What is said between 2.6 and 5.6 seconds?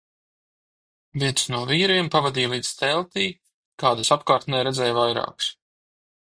teltij, kādas apkārtnē redzēju vairākas.